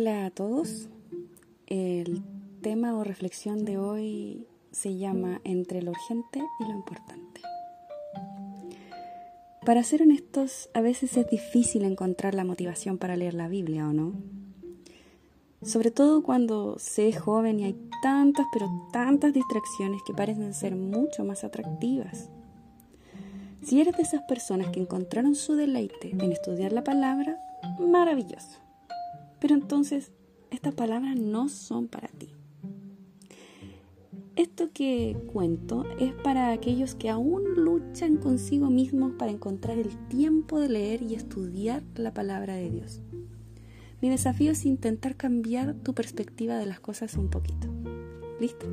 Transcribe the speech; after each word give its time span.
Hola 0.00 0.26
a 0.26 0.30
todos. 0.30 0.88
El 1.66 2.22
tema 2.62 2.96
o 2.96 3.02
reflexión 3.02 3.64
de 3.64 3.78
hoy 3.78 4.46
se 4.70 4.96
llama 4.96 5.40
Entre 5.42 5.82
lo 5.82 5.90
urgente 5.90 6.40
y 6.60 6.64
lo 6.68 6.70
importante. 6.70 7.40
Para 9.66 9.82
ser 9.82 10.02
honestos, 10.02 10.70
a 10.72 10.82
veces 10.82 11.16
es 11.16 11.28
difícil 11.28 11.82
encontrar 11.82 12.34
la 12.34 12.44
motivación 12.44 12.96
para 12.96 13.16
leer 13.16 13.34
la 13.34 13.48
Biblia, 13.48 13.88
¿o 13.88 13.92
no? 13.92 14.12
Sobre 15.62 15.90
todo 15.90 16.22
cuando 16.22 16.78
se 16.78 17.08
es 17.08 17.18
joven 17.18 17.58
y 17.58 17.64
hay 17.64 17.76
tantas, 18.00 18.46
pero 18.52 18.70
tantas 18.92 19.34
distracciones 19.34 20.00
que 20.06 20.14
parecen 20.14 20.54
ser 20.54 20.76
mucho 20.76 21.24
más 21.24 21.42
atractivas. 21.42 22.30
Si 23.64 23.80
eres 23.80 23.96
de 23.96 24.04
esas 24.04 24.22
personas 24.28 24.70
que 24.70 24.78
encontraron 24.78 25.34
su 25.34 25.56
deleite 25.56 26.10
en 26.12 26.30
estudiar 26.30 26.72
la 26.72 26.84
palabra, 26.84 27.36
maravilloso. 27.80 28.67
Pero 29.40 29.54
entonces, 29.54 30.12
estas 30.50 30.74
palabras 30.74 31.16
no 31.16 31.48
son 31.48 31.88
para 31.88 32.08
ti. 32.08 32.28
Esto 34.38 34.70
que 34.72 35.16
cuento 35.32 35.84
es 35.98 36.12
para 36.12 36.52
aquellos 36.52 36.94
que 36.94 37.10
aún 37.10 37.42
luchan 37.56 38.18
consigo 38.18 38.70
mismos 38.70 39.14
para 39.18 39.32
encontrar 39.32 39.78
el 39.78 39.96
tiempo 40.06 40.60
de 40.60 40.68
leer 40.68 41.02
y 41.02 41.16
estudiar 41.16 41.82
la 41.96 42.14
palabra 42.14 42.54
de 42.54 42.70
Dios. 42.70 43.02
Mi 44.00 44.08
desafío 44.08 44.52
es 44.52 44.64
intentar 44.64 45.16
cambiar 45.16 45.74
tu 45.74 45.92
perspectiva 45.92 46.56
de 46.56 46.66
las 46.66 46.78
cosas 46.78 47.14
un 47.14 47.30
poquito. 47.30 47.66
¿Listo? 48.40 48.66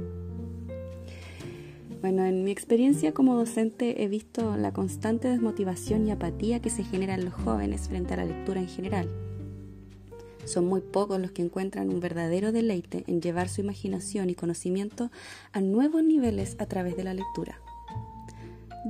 Bueno, 2.00 2.24
en 2.26 2.44
mi 2.44 2.52
experiencia 2.52 3.16
como 3.16 3.36
docente 3.36 4.04
he 4.04 4.08
visto 4.08 4.58
la 4.58 4.72
constante 4.72 5.30
desmotivación 5.30 6.08
y 6.08 6.12
apatía 6.12 6.62
que 6.62 6.70
se 6.70 6.84
genera 6.84 7.16
en 7.16 7.26
los 7.26 7.34
jóvenes 7.34 7.88
frente 7.88 8.14
a 8.14 8.18
la 8.18 8.26
lectura 8.26 8.62
en 8.62 8.68
general. 8.68 9.25
Son 10.46 10.66
muy 10.66 10.82
pocos 10.82 11.20
los 11.20 11.32
que 11.32 11.42
encuentran 11.42 11.90
un 11.90 12.00
verdadero 12.00 12.52
deleite 12.52 13.04
en 13.08 13.22
llevar 13.22 13.50
su 13.50 13.62
imaginación 13.62 14.30
y 14.30 14.36
conocimiento 14.36 15.12
a 15.52 15.62
nuevos 15.62 16.04
niveles 16.04 16.56
a 16.60 16.66
través 16.66 16.96
de 16.96 17.04
la 17.04 17.14
lectura. 17.14 17.60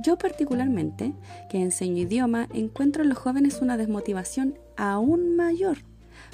Yo 0.04 0.18
particularmente, 0.18 1.14
que 1.48 1.60
enseño 1.60 2.02
idioma, 2.02 2.48
encuentro 2.52 3.02
en 3.02 3.08
los 3.08 3.18
jóvenes 3.18 3.62
una 3.62 3.78
desmotivación 3.78 4.58
aún 4.76 5.36
mayor, 5.36 5.78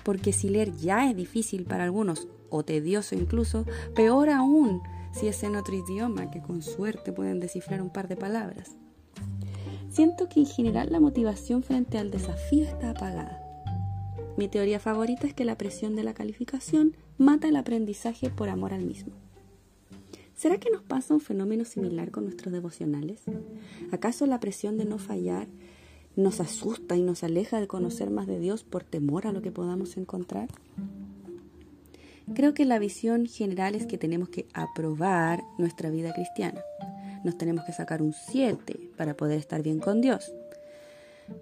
porque 0.02 0.32
si 0.32 0.48
leer 0.48 0.76
ya 0.76 1.08
es 1.08 1.16
difícil 1.16 1.64
para 1.64 1.84
algunos, 1.84 2.26
o 2.50 2.64
tedioso 2.64 3.14
incluso, 3.14 3.64
peor 3.94 4.30
aún 4.30 4.82
si 5.12 5.28
es 5.28 5.42
en 5.42 5.56
otro 5.56 5.74
idioma 5.74 6.30
que 6.30 6.42
con 6.42 6.62
suerte 6.62 7.12
pueden 7.12 7.38
descifrar 7.38 7.80
un 7.80 7.90
par 7.90 8.08
de 8.08 8.16
palabras. 8.16 8.76
Siento 9.90 10.28
que 10.28 10.40
en 10.40 10.46
general 10.46 10.88
la 10.90 11.00
motivación 11.00 11.62
frente 11.62 11.98
al 11.98 12.10
desafío 12.10 12.64
está 12.64 12.90
apagada. 12.90 13.41
Mi 14.36 14.48
teoría 14.48 14.80
favorita 14.80 15.26
es 15.26 15.34
que 15.34 15.44
la 15.44 15.58
presión 15.58 15.94
de 15.94 16.04
la 16.04 16.14
calificación 16.14 16.96
mata 17.18 17.48
el 17.48 17.56
aprendizaje 17.56 18.30
por 18.30 18.48
amor 18.48 18.72
al 18.72 18.84
mismo. 18.84 19.12
¿Será 20.34 20.58
que 20.58 20.70
nos 20.70 20.82
pasa 20.82 21.14
un 21.14 21.20
fenómeno 21.20 21.64
similar 21.64 22.10
con 22.10 22.24
nuestros 22.24 22.52
devocionales? 22.52 23.22
¿Acaso 23.92 24.26
la 24.26 24.40
presión 24.40 24.78
de 24.78 24.86
no 24.86 24.98
fallar 24.98 25.48
nos 26.16 26.40
asusta 26.40 26.96
y 26.96 27.02
nos 27.02 27.22
aleja 27.22 27.60
de 27.60 27.68
conocer 27.68 28.10
más 28.10 28.26
de 28.26 28.38
Dios 28.38 28.64
por 28.64 28.84
temor 28.84 29.26
a 29.26 29.32
lo 29.32 29.42
que 29.42 29.52
podamos 29.52 29.96
encontrar? 29.96 30.48
Creo 32.34 32.54
que 32.54 32.64
la 32.64 32.78
visión 32.78 33.26
general 33.26 33.74
es 33.74 33.86
que 33.86 33.98
tenemos 33.98 34.30
que 34.30 34.46
aprobar 34.54 35.42
nuestra 35.58 35.90
vida 35.90 36.14
cristiana. 36.14 36.62
Nos 37.24 37.36
tenemos 37.36 37.64
que 37.64 37.72
sacar 37.72 38.00
un 38.00 38.14
7 38.14 38.90
para 38.96 39.14
poder 39.14 39.38
estar 39.38 39.62
bien 39.62 39.78
con 39.78 40.00
Dios. 40.00 40.32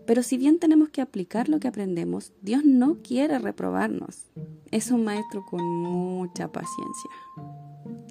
Pero 0.06 0.22
si 0.22 0.36
bien 0.36 0.58
tenemos 0.58 0.88
que 0.88 1.00
aplicar 1.00 1.48
lo 1.48 1.60
que 1.60 1.68
aprendemos, 1.68 2.32
Dios 2.42 2.64
no 2.64 2.98
quiere 3.02 3.38
reprobarnos. 3.38 4.26
Es 4.70 4.90
un 4.90 5.04
maestro 5.04 5.44
con 5.44 5.62
mucha 5.64 6.48
paciencia. 6.52 7.10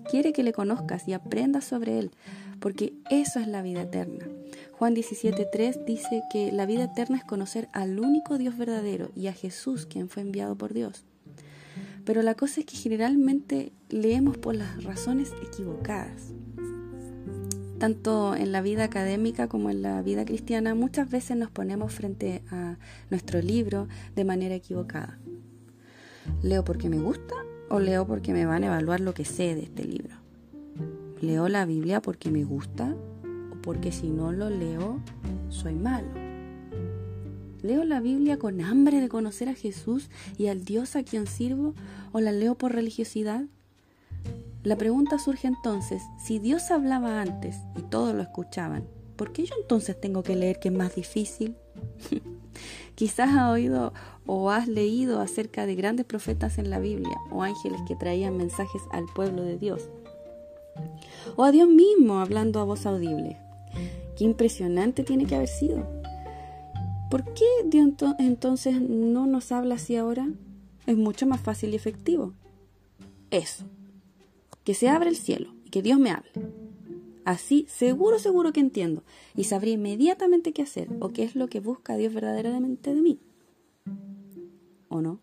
Quiere 0.10 0.34
que 0.34 0.44
le 0.44 0.54
conozcas 0.54 1.08
y 1.08 1.14
aprendas 1.14 1.66
sobre 1.66 2.00
Él, 2.00 2.12
porque 2.60 2.94
eso 3.10 3.40
es 3.40 3.48
la 3.48 3.62
vida 3.62 3.84
eterna. 3.84 4.28
Juan 4.74 4.96
17.3 4.96 5.86
dice 5.86 6.24
que 6.32 6.52
la 6.52 6.66
vida 6.66 6.86
eterna 6.86 7.18
es 7.18 7.24
conocer 7.24 7.70
al 7.74 8.00
único 8.00 8.38
Dios 8.38 8.58
verdadero 8.58 9.12
y 9.16 9.28
a 9.28 9.34
Jesús, 9.34 9.86
quien 9.86 10.10
fue 10.10 10.24
enviado 10.24 10.56
por 10.56 10.74
Dios. 10.74 11.06
Pero 12.06 12.22
la 12.24 12.34
cosa 12.34 12.62
es 12.62 12.66
que 12.66 12.78
generalmente 12.78 13.72
leemos 13.90 14.38
por 14.38 14.56
las 14.56 14.84
razones 14.84 15.32
equivocadas 15.44 16.34
tanto 17.80 18.36
en 18.36 18.52
la 18.52 18.62
vida 18.62 18.84
académica 18.84 19.48
como 19.48 19.70
en 19.70 19.82
la 19.82 20.02
vida 20.02 20.26
cristiana, 20.26 20.76
muchas 20.76 21.10
veces 21.10 21.38
nos 21.38 21.50
ponemos 21.50 21.94
frente 21.94 22.44
a 22.52 22.78
nuestro 23.10 23.42
libro 23.42 23.88
de 24.16 24.26
manera 24.26 24.54
equivocada. 24.54 25.18
¿Leo 26.44 26.64
porque 26.64 26.90
me 26.90 27.00
gusta 27.00 27.36
o 27.70 27.80
leo 27.80 28.06
porque 28.06 28.34
me 28.34 28.46
van 28.46 28.64
a 28.64 28.68
evaluar 28.68 29.00
lo 29.00 29.14
que 29.14 29.26
sé 29.26 29.56
de 29.56 29.64
este 29.64 29.86
libro? 29.86 30.16
¿Leo 31.22 31.48
la 31.48 31.66
Biblia 31.66 32.02
porque 32.02 32.32
me 32.32 32.44
gusta 32.44 32.96
o 33.52 33.62
porque 33.62 33.92
si 33.92 34.10
no 34.10 34.32
lo 34.32 34.50
leo 34.50 35.00
soy 35.50 35.76
malo? 35.76 36.10
¿Leo 37.62 37.84
la 37.84 38.00
Biblia 38.00 38.38
con 38.38 38.62
hambre 38.62 39.02
de 39.02 39.10
conocer 39.10 39.50
a 39.50 39.54
Jesús 39.54 40.10
y 40.38 40.48
al 40.48 40.64
Dios 40.64 40.96
a 40.96 41.04
quien 41.04 41.28
sirvo 41.28 41.74
o 42.12 42.20
la 42.20 42.32
leo 42.32 42.56
por 42.56 42.74
religiosidad? 42.74 43.46
La 44.64 44.76
pregunta 44.76 45.18
surge 45.20 45.48
entonces, 45.48 46.04
si 46.18 46.38
Dios 46.38 46.70
hablaba 46.70 47.22
antes 47.22 47.56
y 47.78 47.82
todos 47.84 48.14
lo 48.14 48.22
escuchaban, 48.22 48.86
¿por 49.16 49.32
qué 49.32 49.46
yo 49.46 49.56
entonces 49.62 50.00
tengo 50.00 50.22
que 50.22 50.36
leer 50.36 50.60
que 50.60 50.68
es 50.68 50.74
más 50.74 50.96
difícil? 50.96 51.56
Quizás 52.96 53.30
has 53.30 53.52
oído 53.52 53.94
o 54.26 54.52
has 54.52 54.68
leído 54.68 55.22
acerca 55.22 55.66
de 55.66 55.76
grandes 55.76 56.06
profetas 56.06 56.58
en 56.58 56.70
la 56.70 56.80
Biblia 56.80 57.18
o 57.32 57.42
ángeles 57.42 57.80
que 57.88 57.96
traían 57.96 58.36
mensajes 58.36 58.82
al 58.92 59.06
pueblo 59.16 59.44
de 59.44 59.58
Dios. 59.58 59.90
O 61.38 61.46
a 61.46 61.52
Dios 61.52 61.70
mismo 61.70 62.20
hablando 62.20 62.60
a 62.60 62.66
voz 62.66 62.86
audible. 62.86 63.38
Qué 64.18 64.26
impresionante 64.26 65.04
tiene 65.04 65.26
que 65.26 65.36
haber 65.36 65.48
sido. 65.48 65.88
¿Por 67.10 67.24
qué 67.34 67.46
Dios 67.66 67.94
entonces 68.20 68.82
no 68.82 69.26
nos 69.26 69.54
habla 69.54 69.76
así 69.76 69.96
ahora? 69.96 70.28
Es 70.86 70.98
mucho 70.98 71.26
más 71.26 71.40
fácil 71.40 71.72
y 71.72 71.78
efectivo. 71.78 72.34
Eso 73.32 73.64
que 74.70 74.76
se 74.76 74.88
abra 74.88 75.10
el 75.10 75.16
cielo 75.16 75.56
y 75.66 75.72
que 75.72 75.82
Dios 75.82 75.98
me 75.98 76.12
hable. 76.12 76.30
Así, 77.26 77.66
seguro, 77.68 78.20
seguro 78.20 78.54
que 78.54 78.60
entiendo 78.60 79.02
y 79.36 79.46
sabré 79.46 79.72
inmediatamente 79.72 80.54
qué 80.54 80.62
hacer 80.62 80.90
o 81.00 81.10
qué 81.10 81.24
es 81.24 81.36
lo 81.36 81.48
que 81.48 81.60
busca 81.60 81.98
Dios 81.98 82.14
verdaderamente 82.14 82.94
de 82.94 83.02
mí. 83.02 83.20
¿O 84.88 85.02
no? 85.02 85.22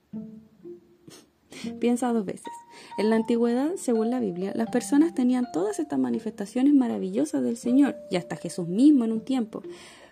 Piensa 1.78 2.12
dos 2.12 2.24
veces. 2.24 2.52
En 2.98 3.08
la 3.08 3.14
antigüedad, 3.14 3.76
según 3.76 4.10
la 4.10 4.18
Biblia, 4.18 4.50
las 4.56 4.68
personas 4.68 5.14
tenían 5.14 5.46
todas 5.52 5.78
estas 5.78 6.00
manifestaciones 6.00 6.74
maravillosas 6.74 7.44
del 7.44 7.56
Señor 7.56 7.94
y 8.10 8.16
hasta 8.16 8.34
Jesús 8.34 8.66
mismo 8.66 9.04
en 9.04 9.12
un 9.12 9.20
tiempo, 9.20 9.62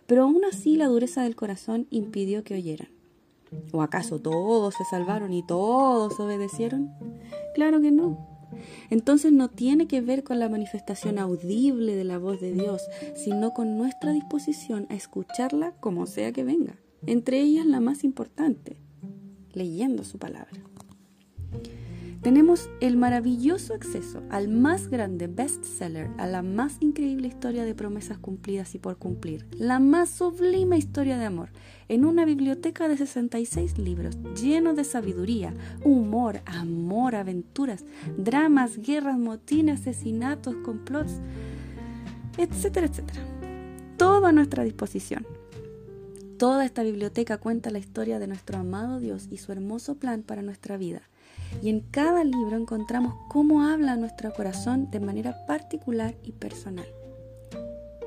pero 0.07 0.23
aún 0.23 0.45
así 0.45 0.77
la 0.77 0.87
dureza 0.87 1.25
del 1.25 1.35
corazón 1.35 1.89
impidió 1.91 2.45
que 2.45 2.55
oyeran. 2.55 2.91
¿O 3.73 3.83
acaso 3.83 4.21
todos 4.21 4.77
se 4.77 4.85
salvaron 4.85 5.33
y 5.33 5.45
todos 5.45 6.21
obedecieron? 6.21 6.93
Claro 7.57 7.81
que 7.81 7.91
no. 7.91 8.34
Entonces 8.91 9.33
no 9.33 9.49
tiene 9.49 9.87
que 9.87 10.01
ver 10.01 10.25
con 10.25 10.39
la 10.39 10.49
manifestación 10.49 11.19
audible 11.19 11.97
de 11.97 12.05
la 12.05 12.19
voz 12.19 12.41
de 12.41 12.53
Dios, 12.53 12.83
sino 13.15 13.53
con 13.53 13.77
nuestra 13.77 14.13
disposición 14.13 14.87
a 14.91 14.95
escucharla 14.95 15.73
como 15.81 16.07
sea 16.07 16.33
que 16.33 16.45
venga. 16.45 16.77
Entre 17.07 17.41
ellas 17.41 17.67
la 17.67 17.81
más 17.81 18.05
importante, 18.05 18.77
leyendo 19.53 20.05
su 20.05 20.19
palabra 20.19 20.61
tenemos 22.25 22.71
el 22.81 22.97
maravilloso 22.97 23.75
acceso 23.75 24.23
al 24.31 24.49
más 24.49 24.89
grande 24.89 25.27
bestseller, 25.27 26.09
a 26.17 26.27
la 26.27 26.41
más 26.41 26.79
increíble 26.81 27.29
historia 27.29 27.67
de 27.67 27.75
promesas 27.75 28.17
cumplidas 28.17 28.75
y 28.75 28.79
por 28.79 28.97
cumplir, 28.97 29.47
la 29.53 29.79
más 29.79 30.09
sublime 30.09 30.79
historia 30.79 31.19
de 31.19 31.27
amor, 31.27 31.51
en 31.87 32.07
una 32.07 32.25
biblioteca 32.25 32.89
de 32.89 32.97
66 32.97 33.77
libros 33.77 34.17
llenos 34.41 34.75
de 34.75 34.85
sabiduría, 34.85 35.55
humor, 35.85 36.41
amor, 36.47 37.15
aventuras, 37.15 37.85
dramas, 38.17 38.79
guerras, 38.79 39.19
motines, 39.19 39.83
asesinatos, 39.83 40.57
complots, 40.65 41.21
etcétera, 42.39 42.87
etcétera. 42.87 43.21
Todo 43.99 44.25
a 44.25 44.33
nuestra 44.33 44.65
disposición. 44.65 45.27
Toda 46.39 46.65
esta 46.65 46.85
biblioteca 46.85 47.37
cuenta 47.37 47.71
la 47.71 47.79
historia 47.81 48.19
de 48.19 48.29
nuestro 48.29 48.57
amado 48.57 48.99
Dios 48.99 49.29
y 49.31 49.37
su 49.37 49.53
hermoso 49.53 49.97
plan 49.97 50.23
para 50.23 50.41
nuestra 50.41 50.79
vida 50.79 51.03
y 51.63 51.69
en 51.71 51.81
cada 51.81 52.25
libro 52.25 52.57
encontramos 52.57 53.15
cómo 53.29 53.63
habla 53.63 53.97
nuestro 53.97 54.33
corazón 54.33 54.91
de 54.91 55.01
manera 55.01 55.47
particular 55.47 56.15
y 56.23 56.33
personal. 56.33 56.87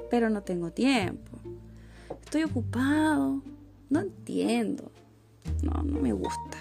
Pero 0.10 0.30
no 0.30 0.42
tengo 0.42 0.72
tiempo. 0.72 1.38
Estoy 2.24 2.44
ocupado. 2.44 3.42
No 3.90 4.00
entiendo. 4.00 4.92
No, 5.64 5.84
no 5.84 6.00
me 6.00 6.14
gusta. 6.14 6.58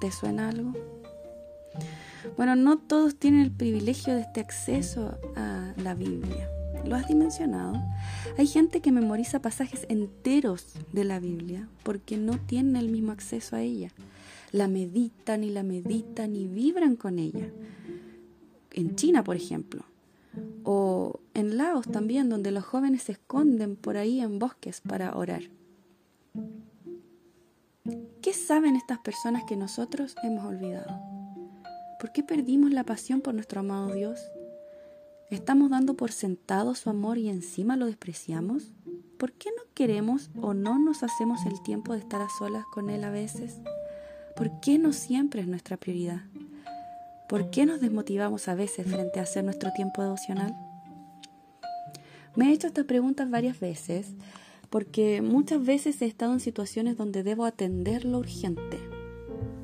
¿Te 0.00 0.10
suena 0.10 0.48
algo? 0.48 0.72
Bueno, 2.36 2.54
no 2.54 2.78
todos 2.78 3.16
tienen 3.16 3.40
el 3.40 3.50
privilegio 3.50 4.14
de 4.14 4.20
este 4.20 4.40
acceso 4.40 5.18
a 5.36 5.72
la 5.82 5.94
Biblia. 5.94 6.48
¿Lo 6.84 6.94
has 6.94 7.08
dimensionado? 7.08 7.74
Hay 8.38 8.46
gente 8.46 8.80
que 8.80 8.92
memoriza 8.92 9.40
pasajes 9.40 9.86
enteros 9.88 10.74
de 10.92 11.04
la 11.04 11.18
Biblia 11.18 11.68
porque 11.82 12.16
no 12.16 12.38
tienen 12.38 12.76
el 12.76 12.90
mismo 12.90 13.12
acceso 13.12 13.56
a 13.56 13.62
ella. 13.62 13.90
La 14.56 14.68
meditan 14.68 15.44
y 15.44 15.50
la 15.50 15.62
meditan 15.62 16.34
y 16.34 16.46
vibran 16.46 16.96
con 16.96 17.18
ella. 17.18 17.52
En 18.72 18.96
China, 18.96 19.22
por 19.22 19.36
ejemplo. 19.36 19.84
O 20.64 21.20
en 21.34 21.58
Laos 21.58 21.86
también, 21.86 22.28
donde 22.28 22.50
los 22.50 22.64
jóvenes 22.64 23.02
se 23.04 23.12
esconden 23.12 23.76
por 23.76 23.96
ahí 23.96 24.20
en 24.20 24.38
bosques 24.38 24.80
para 24.80 25.16
orar. 25.16 25.42
¿Qué 28.22 28.32
saben 28.32 28.76
estas 28.76 28.98
personas 28.98 29.44
que 29.44 29.56
nosotros 29.56 30.16
hemos 30.22 30.44
olvidado? 30.46 31.00
¿Por 32.00 32.12
qué 32.12 32.22
perdimos 32.22 32.72
la 32.72 32.84
pasión 32.84 33.20
por 33.20 33.34
nuestro 33.34 33.60
amado 33.60 33.94
Dios? 33.94 34.20
¿Estamos 35.30 35.70
dando 35.70 35.94
por 35.94 36.12
sentado 36.12 36.74
su 36.74 36.88
amor 36.88 37.18
y 37.18 37.28
encima 37.28 37.76
lo 37.76 37.86
despreciamos? 37.86 38.72
¿Por 39.18 39.32
qué 39.32 39.50
no 39.56 39.62
queremos 39.74 40.30
o 40.40 40.54
no 40.54 40.78
nos 40.78 41.02
hacemos 41.02 41.44
el 41.46 41.62
tiempo 41.62 41.92
de 41.92 42.00
estar 42.00 42.22
a 42.22 42.28
solas 42.38 42.64
con 42.72 42.90
Él 42.90 43.04
a 43.04 43.10
veces? 43.10 43.60
¿Por 44.36 44.60
qué 44.60 44.78
no 44.78 44.92
siempre 44.92 45.40
es 45.40 45.48
nuestra 45.48 45.78
prioridad? 45.78 46.20
¿Por 47.26 47.48
qué 47.48 47.64
nos 47.64 47.80
desmotivamos 47.80 48.48
a 48.48 48.54
veces 48.54 48.86
frente 48.86 49.18
a 49.18 49.22
hacer 49.22 49.42
nuestro 49.42 49.72
tiempo 49.72 50.02
devocional? 50.02 50.54
Me 52.36 52.50
he 52.50 52.52
hecho 52.52 52.66
estas 52.66 52.84
preguntas 52.84 53.30
varias 53.30 53.58
veces 53.58 54.12
porque 54.68 55.22
muchas 55.22 55.64
veces 55.64 56.02
he 56.02 56.04
estado 56.04 56.34
en 56.34 56.40
situaciones 56.40 56.98
donde 56.98 57.22
debo 57.22 57.46
atender 57.46 58.04
lo 58.04 58.18
urgente, 58.18 58.78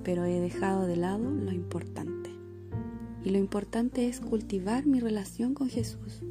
pero 0.04 0.24
he 0.24 0.40
dejado 0.40 0.86
de 0.86 0.96
lado 0.96 1.30
lo 1.30 1.52
importante. 1.52 2.30
Y 3.22 3.28
lo 3.28 3.36
importante 3.36 4.08
es 4.08 4.20
cultivar 4.20 4.86
mi 4.86 5.00
relación 5.00 5.52
con 5.52 5.69
Jesús. 5.69 6.22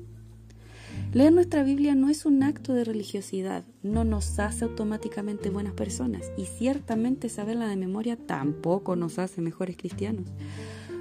Leer 1.13 1.33
nuestra 1.33 1.63
Biblia 1.63 1.93
no 1.93 2.07
es 2.07 2.25
un 2.25 2.41
acto 2.41 2.73
de 2.73 2.85
religiosidad, 2.85 3.65
no 3.83 4.05
nos 4.05 4.39
hace 4.39 4.63
automáticamente 4.63 5.49
buenas 5.49 5.73
personas 5.73 6.31
y 6.37 6.45
ciertamente 6.45 7.27
saberla 7.27 7.67
de 7.67 7.75
memoria 7.75 8.15
tampoco 8.15 8.95
nos 8.95 9.19
hace 9.19 9.41
mejores 9.41 9.75
cristianos. 9.75 10.27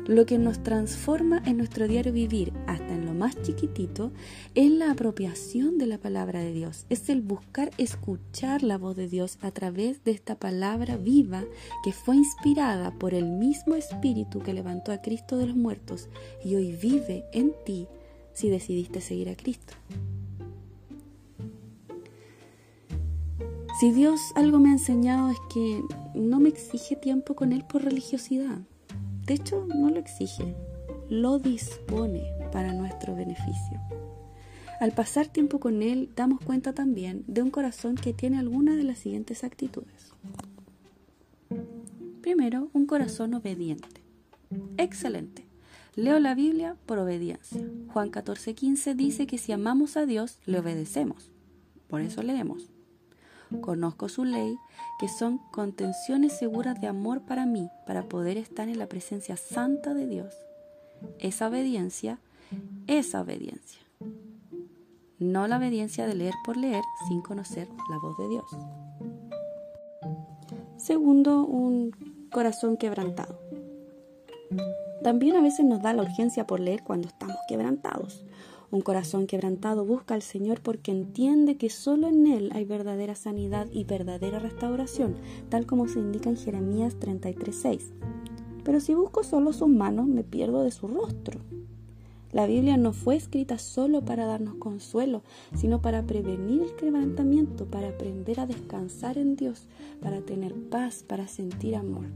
Lo 0.09 0.27
que 0.27 0.37
nos 0.37 0.65
transforma 0.65 1.41
en 1.47 1.59
nuestro 1.59 1.87
diario 1.87 2.13
vivir, 2.13 2.53
hasta 2.67 2.93
en 2.93 3.07
lo 3.07 3.15
más 3.15 3.41
chiquitito, 3.43 4.11
es 4.57 4.73
la 4.73 4.91
apropiación 4.91 5.79
de 5.79 5.87
la 5.87 5.99
palabra 5.99 6.41
de 6.41 6.53
Dios. 6.53 6.87
Es 6.89 7.09
el 7.09 7.23
buscar 7.23 7.71
escuchar 7.79 8.65
la 8.65 8.79
voz 8.79 8.97
de 8.97 9.07
Dios 9.07 9.39
a 9.43 9.53
través 9.53 10.03
de 10.03 10.11
esta 10.11 10.35
palabra 10.35 10.97
viva 10.97 11.45
que 11.85 11.93
fue 11.93 12.17
inspirada 12.17 12.91
por 12.99 13.15
el 13.15 13.27
mismo 13.27 13.77
Espíritu 13.77 14.41
que 14.41 14.55
levantó 14.55 14.91
a 14.91 15.03
Cristo 15.03 15.37
de 15.37 15.47
los 15.47 15.57
muertos 15.57 16.09
y 16.45 16.57
hoy 16.57 16.73
vive 16.73 17.27
en 17.33 17.53
ti 17.65 17.87
si 18.41 18.49
decidiste 18.49 19.03
seguir 19.03 19.29
a 19.29 19.37
Cristo. 19.37 19.75
Si 23.79 23.93
Dios 23.93 24.19
algo 24.35 24.59
me 24.59 24.71
ha 24.71 24.73
enseñado 24.73 25.31
es 25.31 25.39
que 25.53 25.83
no 26.15 26.41
me 26.41 26.49
exige 26.49 26.97
tiempo 26.97 27.35
con 27.35 27.53
Él 27.53 27.65
por 27.71 27.85
religiosidad. 27.85 28.59
De 29.27 29.35
hecho, 29.35 29.67
no 29.67 29.91
lo 29.91 29.99
exige, 29.99 30.55
lo 31.11 31.39
dispone 31.39 32.23
para 32.51 32.73
nuestro 32.73 33.15
beneficio. 33.15 33.79
Al 34.81 34.93
pasar 34.93 35.29
tiempo 35.29 35.61
con 35.61 35.83
Él, 35.83 36.09
damos 36.17 36.41
cuenta 36.41 36.73
también 36.73 37.25
de 37.27 37.43
un 37.43 37.51
corazón 37.51 37.95
que 37.97 38.15
tiene 38.15 38.39
alguna 38.39 38.75
de 38.75 38.85
las 38.85 38.99
siguientes 38.99 39.45
actitudes. 39.45 40.15
Primero, 42.23 42.71
un 42.73 42.87
corazón 42.87 43.35
obediente. 43.35 44.01
Excelente. 44.79 45.50
Leo 45.97 46.19
la 46.21 46.35
Biblia 46.35 46.77
por 46.87 46.99
obediencia. 46.99 47.61
Juan 47.93 48.11
14:15 48.11 48.95
dice 48.95 49.27
que 49.27 49.39
si 49.39 49.53
amamos 49.53 49.97
a 49.97 50.07
Dios, 50.07 50.39
le 50.47 50.59
obedecemos. 50.61 51.31
Por 51.89 52.01
eso 52.01 52.23
leemos. 52.23 52.71
Conozco 53.61 54.09
su 54.09 54.25
ley, 54.25 54.57
que 55.01 55.09
son 55.09 55.39
contenciones 55.51 56.39
seguras 56.39 56.81
de 56.81 56.87
amor 56.87 57.23
para 57.23 57.47
mí, 57.47 57.69
para 57.85 58.05
poder 58.05 58.37
estar 58.37 58.69
en 58.69 58.79
la 58.79 58.87
presencia 58.87 59.37
santa 59.37 59.93
de 59.93 60.07
Dios. 60.07 60.35
Esa 61.19 61.49
obediencia, 61.49 62.21
esa 62.87 63.21
obediencia. 63.21 63.81
No 65.19 65.49
la 65.49 65.59
obediencia 65.59 66.07
de 66.07 66.15
leer 66.15 66.35
por 66.45 66.57
leer 66.57 66.85
sin 67.09 67.23
conocer 67.23 67.69
la 67.91 67.99
voz 67.99 68.17
de 68.19 68.29
Dios. 68.29 68.45
Segundo, 70.77 71.45
un 71.45 71.91
corazón 72.31 72.77
quebrantado. 72.77 73.39
También 75.03 75.37
a 75.37 75.43
veces 75.43 75.65
nos 75.65 75.83
da 75.83 75.93
la 75.93 76.03
urgencia 76.03 76.47
por 76.47 76.61
leer 76.61 76.83
cuando 76.83 77.09
estamos 77.09 77.37
quebrantados 77.49 78.25
un 78.71 78.83
corazón 78.83 79.27
quebrantado 79.27 79.85
busca 79.85 80.15
al 80.15 80.23
Señor 80.23 80.61
porque 80.61 80.93
entiende 80.93 81.57
que 81.57 81.71
solo 81.71 82.07
en 82.07 82.27
Él 82.29 82.51
hay 82.55 82.65
verdadera 82.65 83.17
sanidad 83.17 83.67
y 83.73 83.83
verdadera 83.83 84.39
restauración, 84.39 85.17
tal 85.49 85.67
como 85.67 85.89
se 85.89 85.99
indica 85.99 86.31
en 86.31 86.37
Jeremías 86.37 86.97
33:6. 87.01 87.91
Pero 88.63 88.79
si 88.79 88.95
busco 88.95 89.25
solo 89.25 89.53
sus 89.53 89.69
manos, 89.69 90.07
me 90.07 90.23
pierdo 90.23 90.63
de 90.63 90.71
su 90.71 90.87
rostro. 90.87 91.41
La 92.31 92.47
Biblia 92.47 92.77
no 92.77 92.93
fue 92.93 93.17
escrita 93.17 93.59
solo 93.59 94.05
para 94.05 94.25
darnos 94.25 94.55
consuelo, 94.55 95.23
sino 95.57 95.83
para 95.83 96.05
prevenir 96.05 96.63
el 96.63 96.77
quebrantamiento, 96.77 97.67
para 97.67 97.89
aprender 97.89 98.39
a 98.39 98.47
descansar 98.47 99.19
en 99.19 99.35
Dios, 99.35 99.67
para 100.01 100.21
tener 100.21 100.55
paz, 100.55 101.03
para 101.03 101.27
sentir 101.27 101.75
amor. 101.75 102.07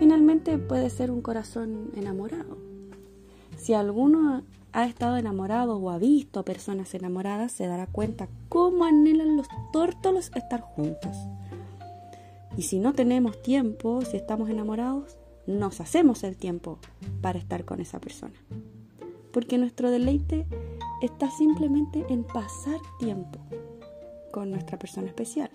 Finalmente 0.00 0.56
puede 0.56 0.88
ser 0.88 1.10
un 1.10 1.20
corazón 1.20 1.90
enamorado. 1.94 2.56
Si 3.58 3.74
alguno 3.74 4.42
ha 4.72 4.86
estado 4.86 5.18
enamorado 5.18 5.76
o 5.76 5.90
ha 5.90 5.98
visto 5.98 6.40
a 6.40 6.44
personas 6.44 6.94
enamoradas, 6.94 7.52
se 7.52 7.66
dará 7.66 7.86
cuenta 7.86 8.26
cómo 8.48 8.86
anhelan 8.86 9.36
los 9.36 9.46
tórtolos 9.74 10.30
estar 10.34 10.62
juntos. 10.62 11.14
Y 12.56 12.62
si 12.62 12.78
no 12.78 12.94
tenemos 12.94 13.42
tiempo, 13.42 14.00
si 14.00 14.16
estamos 14.16 14.48
enamorados, 14.48 15.18
nos 15.46 15.82
hacemos 15.82 16.24
el 16.24 16.38
tiempo 16.38 16.78
para 17.20 17.38
estar 17.38 17.66
con 17.66 17.78
esa 17.82 18.00
persona. 18.00 18.40
Porque 19.34 19.58
nuestro 19.58 19.90
deleite 19.90 20.46
está 21.02 21.30
simplemente 21.30 22.06
en 22.08 22.24
pasar 22.24 22.80
tiempo 22.98 23.38
con 24.32 24.50
nuestra 24.50 24.78
persona 24.78 25.08
especial. 25.08 25.50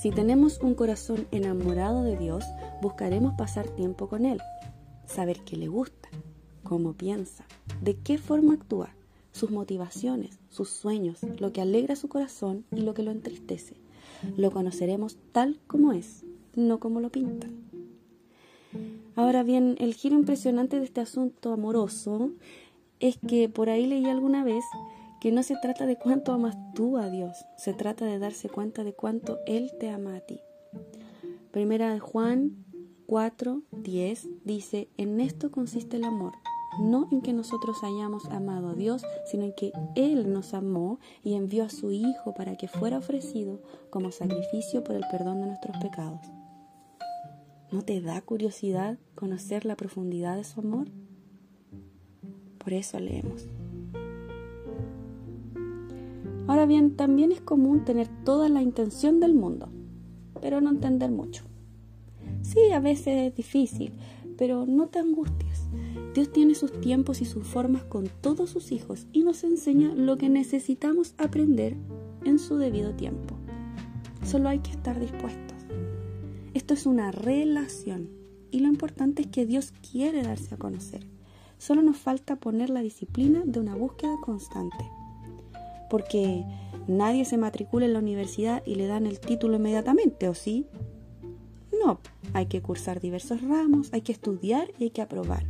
Si 0.00 0.10
tenemos 0.10 0.60
un 0.62 0.74
corazón 0.74 1.26
enamorado 1.30 2.02
de 2.02 2.16
Dios, 2.16 2.42
buscaremos 2.80 3.34
pasar 3.34 3.68
tiempo 3.68 4.08
con 4.08 4.24
Él, 4.24 4.40
saber 5.04 5.40
qué 5.44 5.58
le 5.58 5.68
gusta, 5.68 6.08
cómo 6.62 6.94
piensa, 6.94 7.44
de 7.82 7.98
qué 7.98 8.16
forma 8.16 8.54
actúa, 8.54 8.94
sus 9.32 9.50
motivaciones, 9.50 10.38
sus 10.48 10.70
sueños, 10.70 11.18
lo 11.38 11.52
que 11.52 11.60
alegra 11.60 11.96
su 11.96 12.08
corazón 12.08 12.64
y 12.74 12.80
lo 12.80 12.94
que 12.94 13.02
lo 13.02 13.10
entristece. 13.10 13.76
Lo 14.38 14.50
conoceremos 14.50 15.18
tal 15.32 15.60
como 15.66 15.92
es, 15.92 16.24
no 16.54 16.80
como 16.80 17.00
lo 17.00 17.10
pintan. 17.10 17.50
Ahora 19.16 19.42
bien, 19.42 19.76
el 19.80 19.92
giro 19.92 20.16
impresionante 20.16 20.78
de 20.78 20.86
este 20.86 21.02
asunto 21.02 21.52
amoroso 21.52 22.30
es 23.00 23.18
que 23.18 23.50
por 23.50 23.68
ahí 23.68 23.84
leí 23.84 24.06
alguna 24.06 24.44
vez 24.44 24.64
que 25.20 25.32
no 25.32 25.42
se 25.42 25.56
trata 25.56 25.86
de 25.86 25.96
cuánto 25.96 26.32
amas 26.32 26.56
tú 26.74 26.96
a 26.96 27.10
Dios, 27.10 27.36
se 27.56 27.74
trata 27.74 28.06
de 28.06 28.18
darse 28.18 28.48
cuenta 28.48 28.84
de 28.84 28.94
cuánto 28.94 29.38
Él 29.46 29.70
te 29.78 29.90
ama 29.90 30.16
a 30.16 30.20
ti. 30.20 30.40
Primera 31.50 31.92
de 31.92 32.00
Juan 32.00 32.64
4, 33.06 33.62
10 33.72 34.28
dice, 34.44 34.88
en 34.96 35.20
esto 35.20 35.50
consiste 35.50 35.96
el 35.96 36.04
amor, 36.04 36.32
no 36.80 37.08
en 37.10 37.20
que 37.20 37.32
nosotros 37.32 37.82
hayamos 37.82 38.24
amado 38.26 38.68
a 38.70 38.74
Dios, 38.74 39.04
sino 39.26 39.44
en 39.44 39.52
que 39.54 39.72
Él 39.94 40.32
nos 40.32 40.54
amó 40.54 41.00
y 41.22 41.34
envió 41.34 41.64
a 41.64 41.70
su 41.70 41.90
Hijo 41.90 42.34
para 42.34 42.56
que 42.56 42.68
fuera 42.68 42.98
ofrecido 42.98 43.60
como 43.90 44.12
sacrificio 44.12 44.84
por 44.84 44.96
el 44.96 45.04
perdón 45.10 45.40
de 45.40 45.48
nuestros 45.48 45.76
pecados. 45.78 46.20
¿No 47.70 47.82
te 47.82 48.00
da 48.00 48.20
curiosidad 48.22 48.98
conocer 49.14 49.64
la 49.64 49.76
profundidad 49.76 50.36
de 50.36 50.44
su 50.44 50.60
amor? 50.60 50.88
Por 52.58 52.72
eso 52.72 52.98
leemos. 52.98 53.46
Ahora 56.50 56.66
bien, 56.66 56.96
también 56.96 57.30
es 57.30 57.40
común 57.40 57.84
tener 57.84 58.08
toda 58.24 58.48
la 58.48 58.60
intención 58.60 59.20
del 59.20 59.34
mundo, 59.34 59.68
pero 60.40 60.60
no 60.60 60.70
entender 60.70 61.12
mucho. 61.12 61.44
Sí, 62.42 62.72
a 62.72 62.80
veces 62.80 63.28
es 63.28 63.36
difícil, 63.36 63.92
pero 64.36 64.66
no 64.66 64.88
te 64.88 64.98
angusties. 64.98 65.68
Dios 66.12 66.32
tiene 66.32 66.56
sus 66.56 66.80
tiempos 66.80 67.20
y 67.20 67.24
sus 67.24 67.46
formas 67.46 67.84
con 67.84 68.08
todos 68.20 68.50
sus 68.50 68.72
hijos 68.72 69.06
y 69.12 69.22
nos 69.22 69.44
enseña 69.44 69.94
lo 69.94 70.18
que 70.18 70.28
necesitamos 70.28 71.14
aprender 71.18 71.76
en 72.24 72.40
su 72.40 72.56
debido 72.56 72.96
tiempo. 72.96 73.36
Solo 74.24 74.48
hay 74.48 74.58
que 74.58 74.72
estar 74.72 74.98
dispuestos. 74.98 75.56
Esto 76.52 76.74
es 76.74 76.84
una 76.84 77.12
relación 77.12 78.10
y 78.50 78.58
lo 78.58 78.66
importante 78.66 79.22
es 79.22 79.28
que 79.28 79.46
Dios 79.46 79.72
quiere 79.88 80.24
darse 80.24 80.56
a 80.56 80.58
conocer. 80.58 81.06
Solo 81.58 81.80
nos 81.80 81.98
falta 81.98 82.40
poner 82.40 82.70
la 82.70 82.80
disciplina 82.80 83.42
de 83.46 83.60
una 83.60 83.76
búsqueda 83.76 84.16
constante. 84.20 84.84
Porque 85.90 86.44
nadie 86.86 87.26
se 87.26 87.36
matricula 87.36 87.84
en 87.84 87.92
la 87.92 87.98
universidad 87.98 88.62
y 88.64 88.76
le 88.76 88.86
dan 88.86 89.06
el 89.06 89.20
título 89.20 89.56
inmediatamente, 89.56 90.28
¿o 90.28 90.34
sí? 90.34 90.66
No, 91.84 92.00
hay 92.32 92.46
que 92.46 92.62
cursar 92.62 93.00
diversos 93.00 93.42
ramos, 93.42 93.92
hay 93.92 94.00
que 94.00 94.12
estudiar 94.12 94.70
y 94.78 94.84
hay 94.84 94.90
que 94.90 95.02
aprobar. 95.02 95.44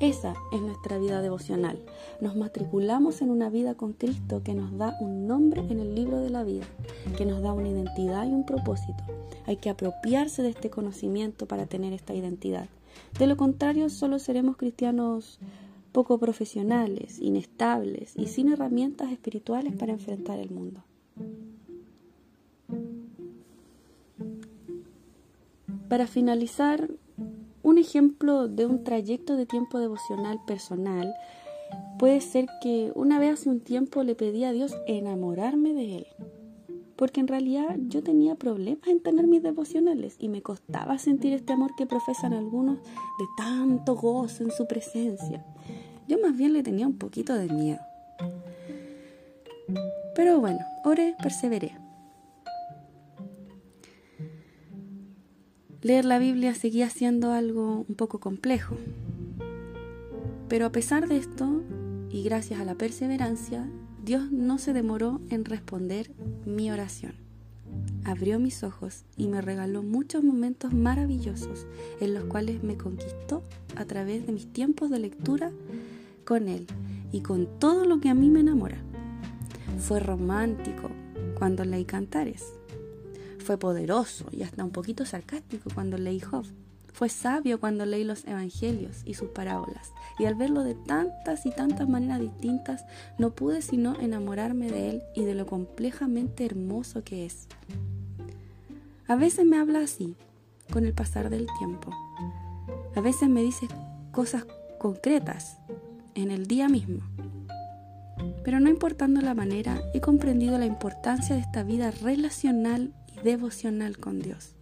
Esa 0.00 0.34
es 0.52 0.60
nuestra 0.60 0.98
vida 0.98 1.22
devocional. 1.22 1.78
Nos 2.20 2.34
matriculamos 2.34 3.22
en 3.22 3.30
una 3.30 3.48
vida 3.48 3.74
con 3.74 3.92
Cristo 3.92 4.42
que 4.42 4.52
nos 4.52 4.76
da 4.76 4.96
un 5.00 5.28
nombre 5.28 5.60
en 5.60 5.78
el 5.78 5.94
libro 5.94 6.18
de 6.18 6.30
la 6.30 6.42
vida, 6.42 6.64
que 7.16 7.24
nos 7.24 7.42
da 7.42 7.52
una 7.52 7.68
identidad 7.68 8.26
y 8.26 8.32
un 8.32 8.44
propósito. 8.44 9.04
Hay 9.46 9.56
que 9.56 9.70
apropiarse 9.70 10.42
de 10.42 10.48
este 10.48 10.68
conocimiento 10.68 11.46
para 11.46 11.66
tener 11.66 11.92
esta 11.92 12.12
identidad. 12.12 12.68
De 13.18 13.28
lo 13.28 13.36
contrario, 13.36 13.88
solo 13.88 14.18
seremos 14.18 14.56
cristianos 14.56 15.38
poco 15.94 16.18
profesionales, 16.18 17.20
inestables 17.20 18.14
y 18.16 18.26
sin 18.26 18.48
herramientas 18.48 19.12
espirituales 19.12 19.76
para 19.76 19.92
enfrentar 19.92 20.40
el 20.40 20.50
mundo. 20.50 20.82
Para 25.88 26.08
finalizar, 26.08 26.90
un 27.62 27.78
ejemplo 27.78 28.48
de 28.48 28.66
un 28.66 28.82
trayecto 28.82 29.36
de 29.36 29.46
tiempo 29.46 29.78
devocional 29.78 30.40
personal 30.44 31.14
puede 31.96 32.20
ser 32.20 32.46
que 32.60 32.90
una 32.96 33.20
vez 33.20 33.34
hace 33.34 33.48
un 33.48 33.60
tiempo 33.60 34.02
le 34.02 34.16
pedí 34.16 34.42
a 34.42 34.50
Dios 34.50 34.76
enamorarme 34.88 35.74
de 35.74 35.98
Él. 35.98 36.06
Porque 36.96 37.20
en 37.20 37.28
realidad 37.28 37.76
yo 37.86 38.02
tenía 38.02 38.34
problemas 38.34 38.88
en 38.88 39.00
tener 39.00 39.28
mis 39.28 39.44
devocionales 39.44 40.16
y 40.18 40.28
me 40.28 40.42
costaba 40.42 40.98
sentir 40.98 41.32
este 41.34 41.52
amor 41.52 41.70
que 41.76 41.86
profesan 41.86 42.32
algunos 42.32 42.78
de 42.78 43.26
tanto 43.36 43.94
gozo 43.94 44.42
en 44.42 44.50
su 44.50 44.66
presencia. 44.66 45.44
Yo 46.08 46.18
más 46.20 46.36
bien 46.36 46.52
le 46.52 46.62
tenía 46.62 46.86
un 46.86 46.98
poquito 46.98 47.34
de 47.34 47.48
miedo. 47.48 47.80
Pero 50.14 50.40
bueno, 50.40 50.60
oré, 50.84 51.14
perseveré. 51.22 51.76
Leer 55.82 56.04
la 56.04 56.18
Biblia 56.18 56.54
seguía 56.54 56.88
siendo 56.88 57.32
algo 57.32 57.84
un 57.88 57.94
poco 57.94 58.18
complejo. 58.18 58.76
Pero 60.48 60.66
a 60.66 60.72
pesar 60.72 61.08
de 61.08 61.16
esto, 61.16 61.62
y 62.10 62.22
gracias 62.22 62.60
a 62.60 62.64
la 62.64 62.74
perseverancia, 62.74 63.68
Dios 64.04 64.30
no 64.30 64.58
se 64.58 64.72
demoró 64.72 65.20
en 65.30 65.44
responder 65.44 66.10
mi 66.46 66.70
oración. 66.70 67.14
Abrió 68.04 68.38
mis 68.38 68.62
ojos 68.62 69.04
y 69.16 69.28
me 69.28 69.40
regaló 69.40 69.82
muchos 69.82 70.22
momentos 70.22 70.72
maravillosos 70.72 71.66
en 72.00 72.14
los 72.14 72.24
cuales 72.24 72.62
me 72.62 72.76
conquistó 72.76 73.42
a 73.76 73.84
través 73.84 74.26
de 74.26 74.32
mis 74.32 74.52
tiempos 74.52 74.90
de 74.90 74.98
lectura 74.98 75.50
con 76.24 76.48
Él 76.48 76.66
y 77.12 77.20
con 77.20 77.46
todo 77.58 77.84
lo 77.84 78.00
que 78.00 78.08
a 78.08 78.14
mí 78.14 78.28
me 78.28 78.40
enamora. 78.40 78.78
Fue 79.78 80.00
romántico 80.00 80.90
cuando 81.38 81.64
leí 81.64 81.84
cantares 81.84 82.54
fue 83.44 83.58
poderoso 83.58 84.24
y 84.32 84.42
hasta 84.42 84.64
un 84.64 84.70
poquito 84.70 85.04
sarcástico 85.04 85.70
cuando 85.72 85.98
leí 85.98 86.18
Job. 86.18 86.46
Fue 86.92 87.08
sabio 87.08 87.60
cuando 87.60 87.84
leí 87.84 88.04
los 88.04 88.24
evangelios 88.24 89.02
y 89.04 89.14
sus 89.14 89.28
parábolas. 89.28 89.92
Y 90.18 90.24
al 90.24 90.34
verlo 90.34 90.62
de 90.62 90.74
tantas 90.74 91.44
y 91.44 91.50
tantas 91.50 91.88
maneras 91.88 92.20
distintas, 92.20 92.84
no 93.18 93.34
pude 93.34 93.62
sino 93.62 93.98
enamorarme 94.00 94.70
de 94.70 94.90
él 94.90 95.02
y 95.14 95.24
de 95.24 95.34
lo 95.34 95.44
complejamente 95.44 96.46
hermoso 96.46 97.02
que 97.04 97.26
es. 97.26 97.48
A 99.06 99.16
veces 99.16 99.44
me 99.44 99.58
habla 99.58 99.80
así, 99.80 100.14
con 100.72 100.86
el 100.86 100.94
pasar 100.94 101.30
del 101.30 101.46
tiempo. 101.58 101.90
A 102.94 103.00
veces 103.00 103.28
me 103.28 103.42
dice 103.42 103.66
cosas 104.12 104.46
concretas, 104.78 105.58
en 106.14 106.30
el 106.30 106.46
día 106.46 106.68
mismo. 106.68 107.00
Pero 108.44 108.60
no 108.60 108.68
importando 108.68 109.20
la 109.20 109.34
manera, 109.34 109.80
he 109.94 110.00
comprendido 110.00 110.58
la 110.58 110.66
importancia 110.66 111.34
de 111.34 111.40
esta 111.40 111.62
vida 111.62 111.90
relacional 111.90 112.92
devocional 113.22 113.98
con 113.98 114.20
Dios. 114.20 114.54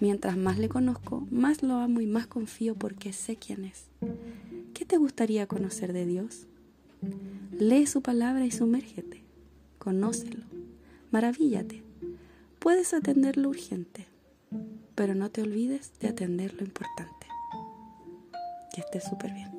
Mientras 0.00 0.36
más 0.36 0.58
le 0.58 0.68
conozco, 0.68 1.26
más 1.30 1.62
lo 1.62 1.76
amo 1.76 2.00
y 2.00 2.06
más 2.06 2.26
confío 2.26 2.74
porque 2.74 3.12
sé 3.12 3.36
quién 3.36 3.64
es. 3.64 3.86
¿Qué 4.74 4.84
te 4.84 4.98
gustaría 4.98 5.46
conocer 5.46 5.92
de 5.92 6.04
Dios? 6.04 6.46
Lee 7.58 7.86
su 7.86 8.02
palabra 8.02 8.44
y 8.44 8.50
sumérgete. 8.50 9.22
Conócelo. 9.78 10.44
Maravíllate. 11.10 11.82
Puedes 12.58 12.92
atender 12.92 13.38
lo 13.38 13.48
urgente, 13.48 14.06
pero 14.94 15.14
no 15.14 15.30
te 15.30 15.40
olvides 15.40 15.92
de 16.00 16.08
atender 16.08 16.54
lo 16.54 16.64
importante. 16.64 17.26
Que 18.74 18.82
estés 18.82 19.04
súper 19.04 19.32
bien. 19.32 19.55